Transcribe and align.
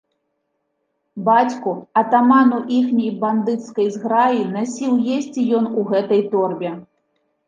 Бацьку, 1.25 1.73
атаману 2.01 2.57
іхняй 2.77 3.11
бандыцкай 3.23 3.87
зграі, 3.97 4.39
насіў 4.55 4.97
есці 5.17 5.45
ён 5.59 5.69
у 5.83 5.85
гэтай 5.93 6.25
торбе. 6.33 6.73